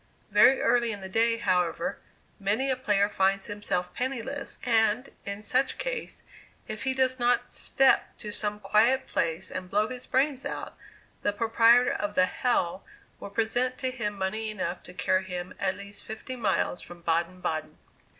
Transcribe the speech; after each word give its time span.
Very 0.31 0.59
early 0.59 0.91
in 0.91 1.01
the 1.01 1.07
day, 1.07 1.37
however, 1.37 1.99
many 2.39 2.71
a 2.71 2.75
player 2.75 3.07
finds 3.07 3.45
himself 3.45 3.93
penniless, 3.93 4.57
and, 4.63 5.11
in 5.27 5.43
such 5.43 5.77
case, 5.77 6.23
if 6.67 6.85
he 6.85 6.95
does 6.95 7.19
not 7.19 7.51
step 7.51 8.17
to 8.17 8.31
some 8.31 8.59
quiet 8.59 9.05
place 9.05 9.51
and 9.51 9.69
blow 9.69 9.87
his 9.89 10.07
brains 10.07 10.43
out, 10.43 10.75
the 11.21 11.31
proprietor 11.31 11.93
of 11.93 12.15
the 12.15 12.25
"hell" 12.25 12.83
will 13.19 13.29
present 13.29 13.77
to 13.77 13.91
him 13.91 14.17
money 14.17 14.49
enough 14.49 14.81
to 14.81 14.93
carry 14.95 15.25
him 15.25 15.53
at 15.59 15.77
least 15.77 16.03
fifty 16.03 16.35
miles 16.35 16.81
from 16.81 17.03
Baden 17.03 17.39
Baden. 17.39 17.77